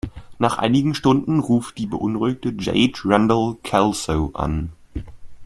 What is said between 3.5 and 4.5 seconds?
Kelso